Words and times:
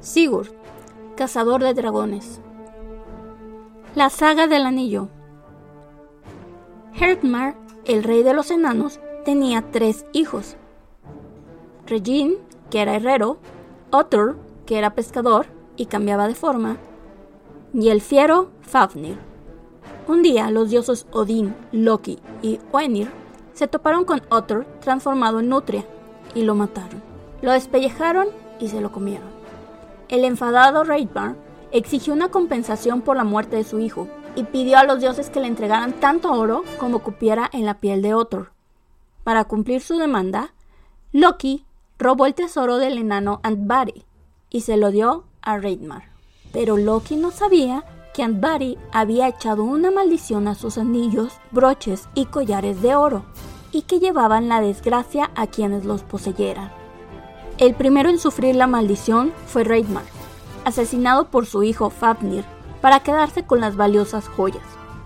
Sigurd, 0.00 0.48
cazador 1.14 1.62
de 1.62 1.74
dragones. 1.74 2.40
La 3.94 4.08
saga 4.08 4.46
del 4.46 4.64
anillo. 4.64 5.08
Hertmar, 6.98 7.54
el 7.84 8.02
rey 8.02 8.22
de 8.22 8.32
los 8.32 8.50
enanos, 8.50 8.98
tenía 9.26 9.70
tres 9.70 10.06
hijos. 10.12 10.56
Regin, 11.86 12.36
que 12.70 12.80
era 12.80 12.96
herrero, 12.96 13.38
Otur, 13.90 14.38
que 14.64 14.78
era 14.78 14.94
pescador 14.94 15.46
y 15.76 15.86
cambiaba 15.86 16.28
de 16.28 16.34
forma, 16.34 16.78
y 17.74 17.90
el 17.90 18.00
fiero 18.00 18.50
Fafnir. 18.62 19.18
Un 20.08 20.22
día 20.22 20.50
los 20.50 20.70
dioses 20.70 21.06
Odín, 21.12 21.54
Loki 21.72 22.18
y 22.40 22.58
Oenir 22.72 23.10
se 23.52 23.68
toparon 23.68 24.04
con 24.04 24.22
Otur 24.30 24.64
transformado 24.80 25.40
en 25.40 25.50
nutria 25.50 25.84
y 26.34 26.42
lo 26.42 26.54
mataron. 26.54 27.02
Lo 27.42 27.52
despellejaron 27.52 28.28
y 28.58 28.68
se 28.68 28.80
lo 28.80 28.92
comieron. 28.92 29.39
El 30.10 30.24
enfadado 30.24 30.82
Reidmar 30.82 31.36
exigió 31.70 32.12
una 32.12 32.30
compensación 32.30 33.00
por 33.00 33.16
la 33.16 33.22
muerte 33.22 33.54
de 33.54 33.62
su 33.62 33.78
hijo 33.78 34.08
y 34.34 34.42
pidió 34.42 34.76
a 34.78 34.84
los 34.84 34.98
dioses 34.98 35.30
que 35.30 35.38
le 35.38 35.46
entregaran 35.46 35.92
tanto 36.00 36.32
oro 36.32 36.64
como 36.78 36.98
cupiera 36.98 37.48
en 37.52 37.64
la 37.64 37.74
piel 37.74 38.02
de 38.02 38.14
Othor. 38.14 38.50
Para 39.22 39.44
cumplir 39.44 39.80
su 39.80 39.98
demanda, 39.98 40.52
Loki 41.12 41.64
robó 41.96 42.26
el 42.26 42.34
tesoro 42.34 42.78
del 42.78 42.98
enano 42.98 43.38
Antbari 43.44 44.04
y 44.50 44.62
se 44.62 44.76
lo 44.76 44.90
dio 44.90 45.26
a 45.42 45.58
Reidmar. 45.58 46.10
Pero 46.52 46.76
Loki 46.76 47.14
no 47.14 47.30
sabía 47.30 47.84
que 48.12 48.24
Antbari 48.24 48.78
había 48.90 49.28
echado 49.28 49.62
una 49.62 49.92
maldición 49.92 50.48
a 50.48 50.56
sus 50.56 50.76
anillos, 50.76 51.34
broches 51.52 52.08
y 52.14 52.24
collares 52.26 52.82
de 52.82 52.96
oro, 52.96 53.26
y 53.70 53.82
que 53.82 54.00
llevaban 54.00 54.48
la 54.48 54.60
desgracia 54.60 55.30
a 55.36 55.46
quienes 55.46 55.84
los 55.84 56.02
poseyeran. 56.02 56.79
El 57.60 57.74
primero 57.74 58.08
en 58.08 58.18
sufrir 58.18 58.56
la 58.56 58.66
maldición 58.66 59.34
fue 59.44 59.64
Reidmar, 59.64 60.04
asesinado 60.64 61.28
por 61.28 61.44
su 61.44 61.62
hijo 61.62 61.90
Fafnir 61.90 62.42
para 62.80 63.00
quedarse 63.00 63.44
con 63.44 63.60
las 63.60 63.76
valiosas 63.76 64.28
joyas. 64.28 64.64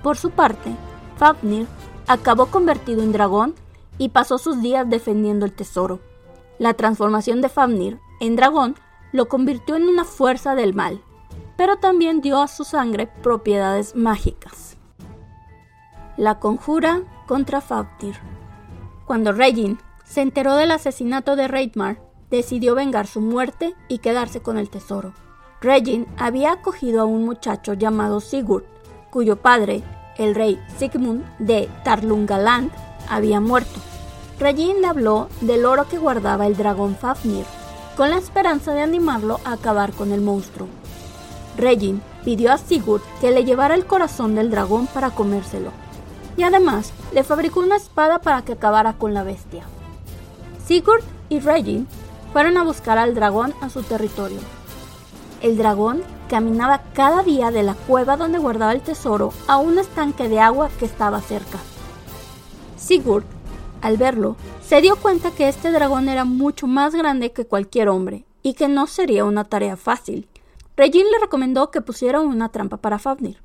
Por 0.00 0.16
su 0.16 0.30
parte, 0.30 0.70
Fafnir 1.16 1.66
acabó 2.06 2.46
convertido 2.46 3.02
en 3.02 3.10
dragón 3.10 3.56
y 3.98 4.10
pasó 4.10 4.38
sus 4.38 4.62
días 4.62 4.88
defendiendo 4.88 5.44
el 5.44 5.54
tesoro. 5.54 5.98
La 6.60 6.74
transformación 6.74 7.40
de 7.40 7.48
Fafnir 7.48 7.98
en 8.20 8.36
dragón 8.36 8.76
lo 9.10 9.26
convirtió 9.26 9.74
en 9.74 9.88
una 9.88 10.04
fuerza 10.04 10.54
del 10.54 10.72
mal, 10.72 11.02
pero 11.56 11.78
también 11.78 12.20
dio 12.20 12.40
a 12.40 12.46
su 12.46 12.62
sangre 12.62 13.08
propiedades 13.24 13.96
mágicas. 13.96 14.76
La 16.16 16.38
conjura 16.38 17.02
contra 17.26 17.60
Fafnir. 17.60 18.14
Cuando 19.04 19.32
Regin 19.32 19.80
se 20.04 20.20
enteró 20.20 20.54
del 20.54 20.70
asesinato 20.70 21.34
de 21.34 21.48
Reidmar, 21.48 22.05
decidió 22.30 22.74
vengar 22.74 23.06
su 23.06 23.20
muerte 23.20 23.74
y 23.88 23.98
quedarse 23.98 24.40
con 24.40 24.58
el 24.58 24.70
tesoro. 24.70 25.12
Regin 25.60 26.06
había 26.18 26.52
acogido 26.52 27.02
a 27.02 27.04
un 27.04 27.24
muchacho 27.24 27.74
llamado 27.74 28.20
Sigurd, 28.20 28.64
cuyo 29.10 29.36
padre, 29.36 29.82
el 30.18 30.34
rey 30.34 30.60
Sigmund 30.78 31.24
de 31.38 31.68
Tarlungaland, 31.84 32.70
había 33.08 33.40
muerto. 33.40 33.80
Regin 34.38 34.82
le 34.82 34.86
habló 34.86 35.28
del 35.40 35.64
oro 35.64 35.88
que 35.88 35.98
guardaba 35.98 36.46
el 36.46 36.56
dragón 36.56 36.96
Fafnir, 36.96 37.46
con 37.96 38.10
la 38.10 38.18
esperanza 38.18 38.74
de 38.74 38.82
animarlo 38.82 39.40
a 39.44 39.52
acabar 39.52 39.92
con 39.92 40.12
el 40.12 40.20
monstruo. 40.20 40.68
Regin 41.56 42.02
pidió 42.24 42.52
a 42.52 42.58
Sigurd 42.58 43.02
que 43.20 43.30
le 43.30 43.44
llevara 43.44 43.74
el 43.74 43.86
corazón 43.86 44.34
del 44.34 44.50
dragón 44.50 44.86
para 44.88 45.10
comérselo, 45.10 45.70
y 46.36 46.42
además 46.42 46.92
le 47.14 47.24
fabricó 47.24 47.60
una 47.60 47.76
espada 47.76 48.18
para 48.18 48.42
que 48.42 48.52
acabara 48.52 48.92
con 48.92 49.14
la 49.14 49.22
bestia. 49.22 49.64
Sigurd 50.66 51.02
y 51.30 51.40
Regin 51.40 51.88
fueron 52.36 52.58
a 52.58 52.64
buscar 52.64 52.98
al 52.98 53.14
dragón 53.14 53.54
a 53.62 53.70
su 53.70 53.82
territorio. 53.82 54.40
El 55.40 55.56
dragón 55.56 56.02
caminaba 56.28 56.82
cada 56.92 57.22
día 57.22 57.50
de 57.50 57.62
la 57.62 57.72
cueva 57.72 58.18
donde 58.18 58.36
guardaba 58.36 58.72
el 58.72 58.82
tesoro 58.82 59.32
a 59.48 59.56
un 59.56 59.78
estanque 59.78 60.28
de 60.28 60.38
agua 60.38 60.68
que 60.78 60.84
estaba 60.84 61.22
cerca. 61.22 61.58
Sigurd, 62.76 63.24
al 63.80 63.96
verlo, 63.96 64.36
se 64.60 64.82
dio 64.82 64.96
cuenta 64.96 65.30
que 65.30 65.48
este 65.48 65.72
dragón 65.72 66.10
era 66.10 66.26
mucho 66.26 66.66
más 66.66 66.94
grande 66.94 67.32
que 67.32 67.46
cualquier 67.46 67.88
hombre 67.88 68.26
y 68.42 68.52
que 68.52 68.68
no 68.68 68.86
sería 68.86 69.24
una 69.24 69.44
tarea 69.44 69.78
fácil. 69.78 70.28
Regin 70.76 71.10
le 71.10 71.18
recomendó 71.18 71.70
que 71.70 71.80
pusiera 71.80 72.20
una 72.20 72.50
trampa 72.50 72.76
para 72.76 72.98
Fafnir, 72.98 73.40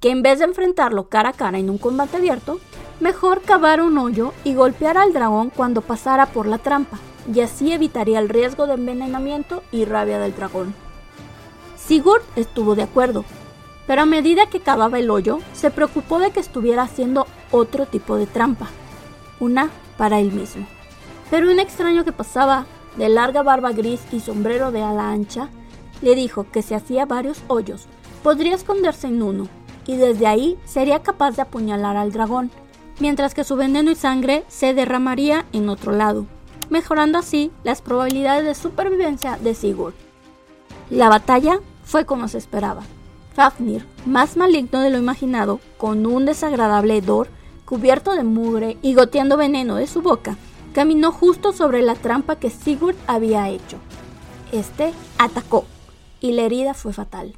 que 0.00 0.10
en 0.10 0.22
vez 0.22 0.40
de 0.40 0.46
enfrentarlo 0.46 1.08
cara 1.08 1.28
a 1.28 1.32
cara 1.32 1.60
en 1.60 1.70
un 1.70 1.78
combate 1.78 2.16
abierto, 2.16 2.58
mejor 2.98 3.42
cavara 3.42 3.84
un 3.84 3.98
hoyo 3.98 4.32
y 4.42 4.54
golpeara 4.54 5.02
al 5.02 5.12
dragón 5.12 5.50
cuando 5.50 5.80
pasara 5.80 6.26
por 6.26 6.46
la 6.46 6.58
trampa 6.58 6.98
y 7.32 7.40
así 7.40 7.72
evitaría 7.72 8.18
el 8.18 8.28
riesgo 8.28 8.66
de 8.66 8.74
envenenamiento 8.74 9.62
y 9.70 9.84
rabia 9.84 10.18
del 10.18 10.34
dragón. 10.34 10.74
Sigurd 11.76 12.22
estuvo 12.36 12.74
de 12.74 12.82
acuerdo, 12.82 13.24
pero 13.86 14.02
a 14.02 14.06
medida 14.06 14.46
que 14.46 14.60
cavaba 14.60 14.98
el 14.98 15.10
hoyo, 15.10 15.40
se 15.52 15.70
preocupó 15.70 16.18
de 16.18 16.30
que 16.30 16.40
estuviera 16.40 16.82
haciendo 16.82 17.26
otro 17.50 17.86
tipo 17.86 18.16
de 18.16 18.26
trampa, 18.26 18.68
una 19.40 19.70
para 19.96 20.20
él 20.20 20.32
mismo. 20.32 20.66
Pero 21.30 21.50
un 21.50 21.58
extraño 21.58 22.04
que 22.04 22.12
pasaba, 22.12 22.66
de 22.96 23.08
larga 23.08 23.42
barba 23.42 23.72
gris 23.72 24.00
y 24.12 24.20
sombrero 24.20 24.70
de 24.70 24.82
ala 24.82 25.10
ancha, 25.10 25.48
le 26.02 26.14
dijo 26.14 26.46
que 26.50 26.62
si 26.62 26.74
hacía 26.74 27.06
varios 27.06 27.42
hoyos, 27.48 27.86
podría 28.22 28.54
esconderse 28.54 29.08
en 29.08 29.22
uno, 29.22 29.48
y 29.86 29.96
desde 29.96 30.26
ahí 30.26 30.58
sería 30.64 31.02
capaz 31.02 31.32
de 31.32 31.42
apuñalar 31.42 31.96
al 31.96 32.12
dragón, 32.12 32.50
mientras 33.00 33.34
que 33.34 33.44
su 33.44 33.56
veneno 33.56 33.90
y 33.90 33.94
sangre 33.94 34.44
se 34.48 34.74
derramaría 34.74 35.46
en 35.52 35.68
otro 35.68 35.92
lado 35.92 36.26
mejorando 36.72 37.18
así 37.18 37.52
las 37.62 37.82
probabilidades 37.82 38.44
de 38.44 38.54
supervivencia 38.56 39.36
de 39.36 39.54
Sigurd. 39.54 39.94
La 40.90 41.08
batalla 41.08 41.60
fue 41.84 42.04
como 42.04 42.26
se 42.26 42.38
esperaba. 42.38 42.82
Fafnir, 43.34 43.86
más 44.04 44.36
maligno 44.36 44.80
de 44.80 44.90
lo 44.90 44.98
imaginado, 44.98 45.60
con 45.78 46.04
un 46.06 46.24
desagradable 46.24 46.96
hedor, 46.96 47.28
cubierto 47.64 48.14
de 48.14 48.24
mugre 48.24 48.78
y 48.82 48.94
goteando 48.94 49.36
veneno 49.36 49.76
de 49.76 49.86
su 49.86 50.02
boca, 50.02 50.36
caminó 50.74 51.12
justo 51.12 51.52
sobre 51.52 51.82
la 51.82 51.94
trampa 51.94 52.36
que 52.36 52.50
Sigurd 52.50 52.96
había 53.06 53.48
hecho. 53.48 53.76
Este 54.50 54.92
atacó, 55.18 55.64
y 56.20 56.32
la 56.32 56.42
herida 56.42 56.74
fue 56.74 56.92
fatal. 56.92 57.36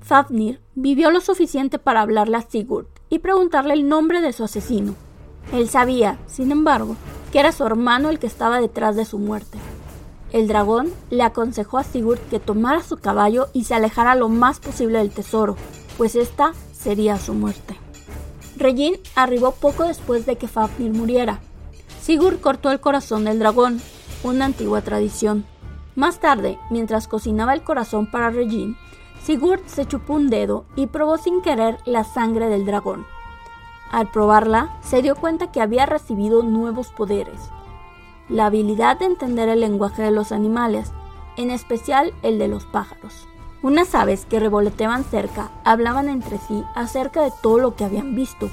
Fafnir 0.00 0.60
vivió 0.74 1.10
lo 1.10 1.20
suficiente 1.20 1.78
para 1.78 2.02
hablarle 2.02 2.36
a 2.36 2.42
Sigurd 2.42 2.86
y 3.08 3.18
preguntarle 3.18 3.74
el 3.74 3.88
nombre 3.88 4.20
de 4.20 4.32
su 4.32 4.44
asesino. 4.44 4.94
Él 5.52 5.68
sabía, 5.68 6.18
sin 6.26 6.52
embargo, 6.52 6.96
que 7.32 7.40
era 7.40 7.52
su 7.52 7.64
hermano 7.64 8.10
el 8.10 8.18
que 8.18 8.26
estaba 8.26 8.60
detrás 8.60 8.96
de 8.96 9.04
su 9.04 9.18
muerte. 9.18 9.58
El 10.32 10.46
dragón 10.46 10.92
le 11.10 11.22
aconsejó 11.22 11.78
a 11.78 11.84
Sigurd 11.84 12.20
que 12.28 12.38
tomara 12.38 12.82
su 12.82 12.98
caballo 12.98 13.48
y 13.52 13.64
se 13.64 13.74
alejara 13.74 14.14
lo 14.14 14.28
más 14.28 14.60
posible 14.60 14.98
del 14.98 15.10
tesoro, 15.10 15.56
pues 15.96 16.14
esta 16.16 16.52
sería 16.72 17.18
su 17.18 17.34
muerte. 17.34 17.76
Regin 18.56 18.96
arribó 19.14 19.52
poco 19.52 19.84
después 19.84 20.26
de 20.26 20.36
que 20.36 20.48
Fafnir 20.48 20.92
muriera. 20.92 21.40
Sigurd 22.02 22.40
cortó 22.40 22.70
el 22.70 22.80
corazón 22.80 23.24
del 23.24 23.38
dragón, 23.38 23.80
una 24.22 24.44
antigua 24.44 24.82
tradición. 24.82 25.46
Más 25.94 26.20
tarde, 26.20 26.58
mientras 26.70 27.08
cocinaba 27.08 27.54
el 27.54 27.62
corazón 27.62 28.10
para 28.10 28.30
Regin, 28.30 28.76
Sigurd 29.22 29.60
se 29.66 29.86
chupó 29.86 30.14
un 30.14 30.28
dedo 30.28 30.64
y 30.76 30.86
probó 30.86 31.18
sin 31.18 31.42
querer 31.42 31.78
la 31.86 32.04
sangre 32.04 32.48
del 32.48 32.66
dragón. 32.66 33.06
Al 33.90 34.10
probarla, 34.10 34.76
se 34.82 35.00
dio 35.02 35.16
cuenta 35.16 35.50
que 35.50 35.60
había 35.60 35.86
recibido 35.86 36.42
nuevos 36.42 36.88
poderes. 36.88 37.50
La 38.28 38.46
habilidad 38.46 38.98
de 38.98 39.06
entender 39.06 39.48
el 39.48 39.60
lenguaje 39.60 40.02
de 40.02 40.10
los 40.10 40.32
animales, 40.32 40.92
en 41.36 41.50
especial 41.50 42.12
el 42.22 42.38
de 42.38 42.48
los 42.48 42.66
pájaros. 42.66 43.26
Unas 43.62 43.94
aves 43.94 44.26
que 44.26 44.38
revoloteaban 44.38 45.04
cerca 45.04 45.50
hablaban 45.64 46.08
entre 46.08 46.38
sí 46.38 46.62
acerca 46.74 47.22
de 47.22 47.32
todo 47.42 47.58
lo 47.58 47.74
que 47.74 47.84
habían 47.84 48.14
visto. 48.14 48.50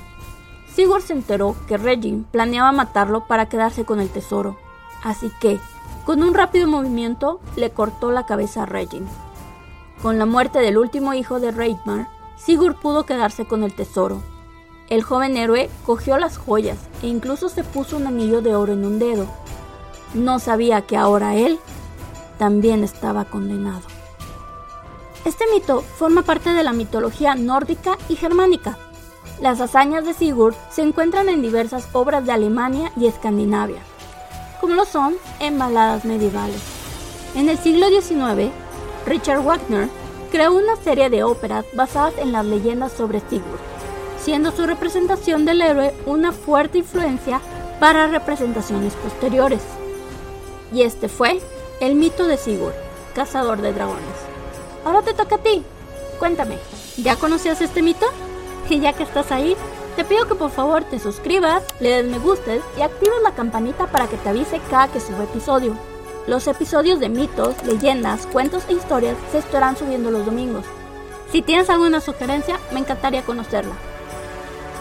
Sigurd 0.73 1.01
se 1.01 1.13
enteró 1.13 1.56
que 1.67 1.78
Regin 1.78 2.23
planeaba 2.23 2.72
matarlo 2.72 3.28
para 3.28 3.47
quedarse 3.47 3.85
con 3.85 4.00
el 4.00 4.09
tesoro, 4.09 4.57
así 5.03 5.31
que, 5.40 5.59
con 6.06 6.23
un 6.23 6.34
rápido 6.34 6.67
movimiento, 6.67 7.40
le 7.56 7.72
cortó 7.72 8.12
la 8.12 8.25
cabeza 8.25 8.64
a 8.64 8.66
Regin. 8.66 9.08
Con 10.02 10.17
la 10.17 10.26
muerte 10.26 10.59
del 10.59 10.78
último 10.78 11.14
hijo 11.14 11.40
de 11.40 11.52
Reidmar, 11.52 12.09
Sigurd 12.35 12.76
pudo 12.76 13.05
quedarse 13.05 13.46
con 13.46 13.64
el 13.64 13.73
tesoro, 13.73 14.22
el 14.90 15.02
joven 15.02 15.35
héroe 15.35 15.70
cogió 15.85 16.17
las 16.17 16.37
joyas 16.37 16.78
e 17.02 17.08
incluso 17.08 17.49
se 17.49 17.64
puso 17.64 17.97
un 17.97 18.05
anillo 18.08 18.41
de 18.41 18.55
oro 18.55 18.73
en 18.73 18.85
un 18.85 18.99
dedo. 18.99 19.26
No 20.14 20.40
sabía 20.40 20.82
que 20.82 20.96
ahora 20.96 21.35
él 21.35 21.59
también 22.37 22.84
estaba 22.84 23.26
condenado. 23.26 23.82
Este 25.26 25.46
mito 25.52 25.82
forma 25.82 26.22
parte 26.22 26.52
de 26.52 26.64
la 26.64 26.72
mitología 26.72 27.34
nórdica 27.34 27.97
y 28.09 28.16
germánica. 28.16 28.78
Las 29.41 29.59
hazañas 29.59 30.05
de 30.05 30.14
Sigurd 30.14 30.55
se 30.70 30.84
encuentran 30.84 31.29
en 31.29 31.41
diversas 31.41 31.88
obras 31.93 32.26
de 32.26 32.31
Alemania 32.31 32.91
y 32.96 33.08
Escandinavia, 33.08 33.81
como 34.61 34.76
lo 34.76 34.85
son 34.85 35.16
en 35.40 35.58
baladas 35.58 36.05
medievales. 36.05 36.61
En 37.34 37.49
el 37.49 37.58
siglo 37.58 37.88
XIX, 37.90 38.52
Richard 39.05 39.43
Wagner 39.43 39.90
creó 40.31 40.53
una 40.53 40.76
serie 40.76 41.09
de 41.09 41.23
óperas 41.23 41.66
basadas 41.73 42.14
en 42.20 42.31
las 42.31 42.46
leyendas 42.46 42.93
sobre 42.93 43.20
Sigurd 43.22 43.74
siendo 44.25 44.51
su 44.51 44.66
representación 44.66 45.45
del 45.45 45.61
héroe 45.61 45.93
una 46.07 46.31
fuerte 46.31 46.79
influencia 46.79 47.39
para 47.79 48.07
representaciones 48.07 48.95
posteriores. 48.95 49.61
Y 50.73 50.81
este 50.81 51.09
fue 51.09 51.39
el 51.79 51.93
mito 51.93 52.25
de 52.25 52.37
Sigurd, 52.37 52.73
cazador 53.13 53.61
de 53.61 53.72
dragones. 53.72 54.17
Ahora 54.83 55.03
te 55.03 55.13
toca 55.13 55.35
a 55.35 55.43
ti. 55.43 55.63
Cuéntame, 56.17 56.57
¿ya 56.97 57.16
conocías 57.17 57.61
este 57.61 57.81
mito? 57.81 58.07
Y 58.67 58.79
ya 58.79 58.93
que 58.93 59.03
estás 59.03 59.31
ahí, 59.31 59.55
te 59.95 60.03
pido 60.03 60.28
que 60.28 60.33
por 60.33 60.49
favor 60.49 60.83
te 60.85 60.97
suscribas, 60.97 61.61
le 61.79 61.89
des 61.89 62.05
me 62.11 62.17
gustes 62.17 62.63
y 62.79 62.81
actives 62.81 63.21
la 63.21 63.35
campanita 63.35 63.85
para 63.85 64.07
que 64.07 64.17
te 64.17 64.29
avise 64.29 64.59
cada 64.71 64.87
que 64.87 64.99
suba 64.99 65.25
episodio. 65.25 65.75
Los 66.25 66.47
episodios 66.47 66.99
de 66.99 67.09
mitos, 67.09 67.63
leyendas, 67.63 68.25
cuentos 68.25 68.63
e 68.69 68.73
historias 68.73 69.17
se 69.31 69.37
estarán 69.37 69.78
subiendo 69.78 70.09
los 70.09 70.25
domingos. 70.25 70.66
Si 71.31 71.43
tienes 71.43 71.69
alguna 71.69 72.01
sugerencia, 72.01 72.59
me 72.71 72.79
encantaría 72.79 73.21
conocerla. 73.21 73.75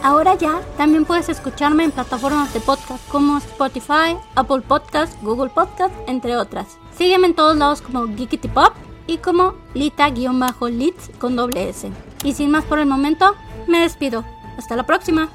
Ahora 0.05 0.35
ya 0.35 0.61
también 0.77 1.06
puedes 1.06 1.31
escucharme 1.31 1.83
en 1.83 1.91
plataformas 1.91 2.53
de 2.53 2.61
podcast 2.61 3.09
como 3.09 3.39
Spotify, 3.39 4.19
Apple 4.35 4.61
Podcast, 4.61 5.15
Google 5.23 5.49
Podcast, 5.49 5.95
entre 6.06 6.37
otras. 6.37 6.77
Sígueme 6.95 7.29
en 7.29 7.35
todos 7.35 7.56
lados 7.56 7.81
como 7.81 8.05
Geekity 8.15 8.49
Pop 8.49 8.75
y 9.06 9.17
como 9.17 9.55
Lita-Leads 9.73 11.11
con 11.19 11.37
doble 11.37 11.71
S. 11.71 11.91
Y 12.23 12.35
sin 12.35 12.51
más 12.51 12.67
por 12.67 12.81
el 12.81 12.87
momento, 12.87 13.35
me 13.67 13.81
despido. 13.81 14.27
Hasta 14.59 14.77
la 14.77 14.85
próxima. 14.85 15.31